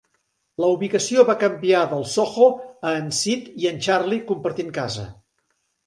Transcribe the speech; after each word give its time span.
La 0.61 0.69
ubicació 0.77 1.25
va 1.27 1.35
canviar 1.43 1.83
del 1.93 2.03
Soho 2.15 2.49
a 2.61 2.97
en 3.05 3.15
Sid 3.21 3.55
i 3.65 3.73
en 3.75 3.81
Charlie 3.89 4.23
compartint 4.35 4.77
casa. 4.81 5.11